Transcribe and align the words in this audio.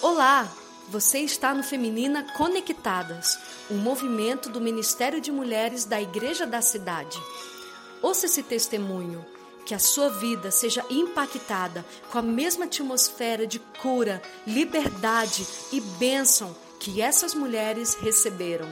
Olá, 0.00 0.48
você 0.88 1.18
está 1.18 1.52
no 1.52 1.64
Feminina 1.64 2.24
Conectadas, 2.34 3.36
um 3.68 3.78
movimento 3.78 4.48
do 4.48 4.60
Ministério 4.60 5.20
de 5.20 5.32
Mulheres 5.32 5.84
da 5.84 6.00
Igreja 6.00 6.46
da 6.46 6.62
Cidade. 6.62 7.18
Ouça 8.00 8.26
esse 8.26 8.44
testemunho, 8.44 9.26
que 9.66 9.74
a 9.74 9.78
sua 9.80 10.08
vida 10.08 10.52
seja 10.52 10.84
impactada 10.88 11.84
com 12.12 12.18
a 12.18 12.22
mesma 12.22 12.66
atmosfera 12.66 13.44
de 13.44 13.58
cura, 13.58 14.22
liberdade 14.46 15.44
e 15.72 15.80
bênção 15.80 16.54
que 16.78 17.02
essas 17.02 17.34
mulheres 17.34 17.96
receberam. 17.96 18.68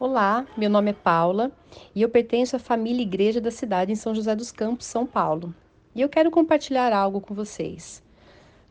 Olá, 0.00 0.44
meu 0.56 0.68
nome 0.68 0.90
é 0.90 0.94
Paula 0.94 1.52
e 1.94 2.02
eu 2.02 2.08
pertenço 2.08 2.56
à 2.56 2.58
família 2.58 3.02
Igreja 3.02 3.40
da 3.40 3.52
Cidade 3.52 3.92
em 3.92 3.96
São 3.96 4.12
José 4.12 4.34
dos 4.34 4.50
Campos, 4.50 4.86
São 4.88 5.06
Paulo. 5.06 5.54
E 5.94 6.00
eu 6.00 6.08
quero 6.08 6.32
compartilhar 6.32 6.92
algo 6.92 7.20
com 7.20 7.32
vocês. 7.32 8.02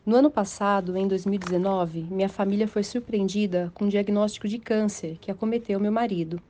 No 0.08 0.16
ano 0.16 0.32
passado, 0.32 0.96
em 0.96 1.06
2019, 1.06 2.08
minha 2.10 2.30
família 2.30 2.66
foi 2.66 2.82
surpreendida 2.82 3.70
com 3.74 3.84
um 3.84 3.90
diagnóstico 3.90 4.48
de 4.48 4.58
câncer 4.58 5.18
que 5.20 5.30
acometeu 5.30 5.82
meu 5.82 5.92
marido. 5.92 6.42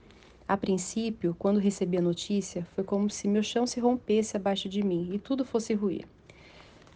A 0.48 0.56
princípio, 0.56 1.36
quando 1.40 1.60
recebi 1.60 1.98
a 1.98 2.02
notícia, 2.02 2.68
foi 2.76 2.84
como 2.84 3.10
se 3.10 3.28
meu 3.28 3.42
chão 3.42 3.66
se 3.66 3.80
rompesse 3.80 4.38
abaixo 4.38 4.70
de 4.70 4.84
mim 4.84 5.10
e 5.12 5.18
tudo 5.18 5.44
fosse 5.44 5.74
ruir. 5.74 6.06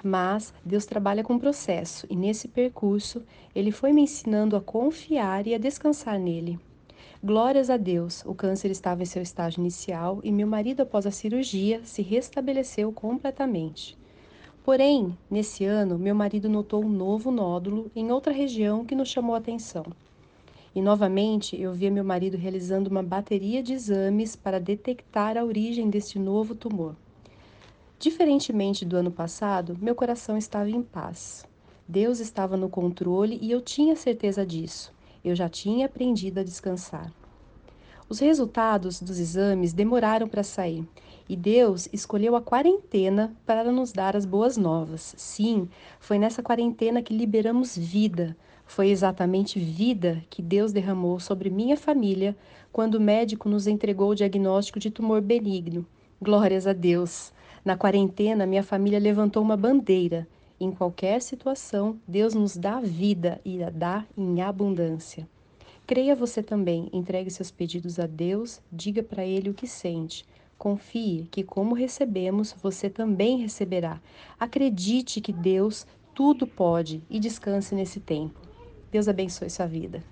Mas 0.03 0.53
Deus 0.63 0.85
trabalha 0.85 1.23
com 1.23 1.39
processo 1.39 2.05
e 2.07 2.15
nesse 2.15 2.47
percurso 2.47 3.23
ele 3.55 3.71
foi 3.71 3.91
me 3.91 4.03
ensinando 4.03 4.55
a 4.55 4.61
confiar 4.61 5.47
e 5.47 5.55
a 5.55 5.57
descansar 5.57 6.19
nele. 6.19 6.59
Glórias 7.23 7.71
a 7.71 7.77
Deus, 7.77 8.23
o 8.23 8.35
câncer 8.35 8.69
estava 8.69 9.01
em 9.01 9.07
seu 9.07 9.23
estágio 9.23 9.61
inicial 9.61 10.19
e 10.23 10.31
meu 10.31 10.45
marido, 10.45 10.81
após 10.81 11.07
a 11.07 11.11
cirurgia, 11.11 11.81
se 11.83 12.03
restabeleceu 12.03 12.91
completamente. 12.91 13.99
Porém, 14.63 15.17
nesse 15.29 15.65
ano, 15.65 15.97
meu 15.97 16.13
marido 16.13 16.47
notou 16.47 16.83
um 16.83 16.89
novo 16.89 17.31
nódulo 17.31 17.89
em 17.95 18.11
outra 18.11 18.31
região 18.31 18.85
que 18.85 18.93
nos 18.93 19.09
chamou 19.09 19.33
a 19.33 19.39
atenção. 19.39 19.83
E 20.75 20.81
novamente 20.81 21.59
eu 21.59 21.73
via 21.73 21.89
meu 21.89 22.03
marido 22.03 22.37
realizando 22.37 22.89
uma 22.89 23.01
bateria 23.01 23.63
de 23.63 23.73
exames 23.73 24.35
para 24.35 24.59
detectar 24.59 25.35
a 25.35 25.43
origem 25.43 25.89
deste 25.89 26.19
novo 26.19 26.53
tumor. 26.53 26.95
Diferentemente 27.97 28.85
do 28.85 28.95
ano 28.95 29.11
passado, 29.11 29.75
meu 29.81 29.95
coração 29.95 30.37
estava 30.37 30.69
em 30.69 30.83
paz. 30.83 31.43
Deus 31.87 32.19
estava 32.19 32.55
no 32.55 32.69
controle 32.69 33.39
e 33.41 33.51
eu 33.51 33.61
tinha 33.61 33.95
certeza 33.95 34.45
disso. 34.45 34.93
Eu 35.25 35.35
já 35.35 35.49
tinha 35.49 35.87
aprendido 35.87 36.39
a 36.39 36.43
descansar. 36.43 37.11
Os 38.07 38.19
resultados 38.19 39.01
dos 39.01 39.19
exames 39.19 39.73
demoraram 39.73 40.27
para 40.27 40.43
sair 40.43 40.87
e 41.31 41.35
Deus 41.37 41.87
escolheu 41.93 42.35
a 42.35 42.41
quarentena 42.41 43.33
para 43.45 43.71
nos 43.71 43.93
dar 43.93 44.17
as 44.17 44.25
boas 44.25 44.57
novas. 44.57 45.15
Sim, 45.17 45.69
foi 45.97 46.19
nessa 46.19 46.43
quarentena 46.43 47.01
que 47.01 47.15
liberamos 47.15 47.77
vida. 47.77 48.35
Foi 48.65 48.89
exatamente 48.89 49.57
vida 49.57 50.21
que 50.29 50.41
Deus 50.41 50.73
derramou 50.73 51.21
sobre 51.21 51.49
minha 51.49 51.77
família 51.77 52.35
quando 52.69 52.95
o 52.95 52.99
médico 52.99 53.47
nos 53.47 53.65
entregou 53.65 54.09
o 54.09 54.15
diagnóstico 54.15 54.77
de 54.77 54.91
tumor 54.91 55.21
benigno. 55.21 55.85
Glórias 56.21 56.67
a 56.67 56.73
Deus! 56.73 57.31
Na 57.63 57.77
quarentena, 57.77 58.45
minha 58.45 58.61
família 58.61 58.99
levantou 58.99 59.41
uma 59.41 59.55
bandeira. 59.55 60.27
Em 60.59 60.69
qualquer 60.69 61.21
situação, 61.21 61.97
Deus 62.05 62.33
nos 62.33 62.57
dá 62.57 62.81
vida 62.81 63.39
e 63.45 63.63
a 63.63 63.69
dá 63.69 64.05
em 64.17 64.41
abundância. 64.41 65.25
Creia 65.87 66.13
você 66.13 66.43
também, 66.43 66.89
entregue 66.91 67.31
seus 67.31 67.49
pedidos 67.51 67.99
a 67.99 68.05
Deus, 68.05 68.59
diga 68.69 69.01
para 69.01 69.25
Ele 69.25 69.49
o 69.49 69.53
que 69.53 69.65
sente. 69.65 70.25
Confie 70.61 71.27
que, 71.31 71.43
como 71.43 71.73
recebemos, 71.73 72.53
você 72.61 72.87
também 72.87 73.39
receberá. 73.39 73.99
Acredite 74.39 75.19
que 75.19 75.33
Deus 75.33 75.87
tudo 76.13 76.45
pode 76.45 77.01
e 77.09 77.19
descanse 77.19 77.73
nesse 77.73 77.99
tempo. 77.99 78.39
Deus 78.91 79.07
abençoe 79.07 79.49
sua 79.49 79.65
vida. 79.65 80.03